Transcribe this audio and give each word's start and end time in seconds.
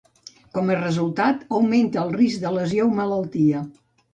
Com 0.57 0.69
a 0.69 0.77
resultat, 0.79 1.45
augmenta 1.57 2.01
el 2.07 2.17
risc 2.17 2.43
de 2.47 2.55
lesió 2.57 2.89
o 2.89 2.97
malaltia. 3.03 3.63